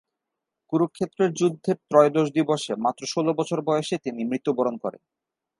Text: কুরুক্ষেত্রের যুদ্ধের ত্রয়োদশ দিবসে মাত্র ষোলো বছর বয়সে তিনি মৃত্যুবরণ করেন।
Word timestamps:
কুরুক্ষেত্রের 0.73 1.29
যুদ্ধের 1.33 1.77
ত্রয়োদশ 1.89 2.27
দিবসে 2.31 2.73
মাত্র 2.85 3.01
ষোলো 3.05 3.31
বছর 3.33 3.59
বয়সে 3.61 3.95
তিনি 3.97 4.21
মৃত্যুবরণ 4.23 4.75
করেন। 4.77 5.01